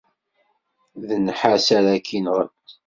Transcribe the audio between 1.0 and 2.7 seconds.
D nnḥas ara k-inɣen.